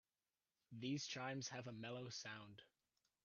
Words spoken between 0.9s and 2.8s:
chimes have a mellow sound.